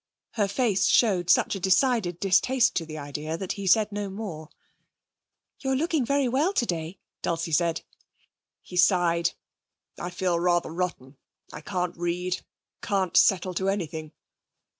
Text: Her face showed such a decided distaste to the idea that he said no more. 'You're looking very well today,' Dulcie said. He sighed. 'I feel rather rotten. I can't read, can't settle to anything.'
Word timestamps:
Her 0.31 0.47
face 0.47 0.87
showed 0.87 1.29
such 1.29 1.53
a 1.53 1.59
decided 1.59 2.19
distaste 2.19 2.73
to 2.73 2.87
the 2.87 2.97
idea 2.97 3.37
that 3.37 3.51
he 3.51 3.67
said 3.67 3.91
no 3.91 4.09
more. 4.09 4.49
'You're 5.59 5.75
looking 5.75 6.03
very 6.07 6.27
well 6.27 6.53
today,' 6.53 6.97
Dulcie 7.21 7.51
said. 7.51 7.83
He 8.63 8.77
sighed. 8.77 9.33
'I 9.99 10.09
feel 10.09 10.39
rather 10.39 10.73
rotten. 10.73 11.17
I 11.53 11.61
can't 11.61 11.95
read, 11.95 12.41
can't 12.81 13.15
settle 13.15 13.53
to 13.53 13.69
anything.' 13.69 14.11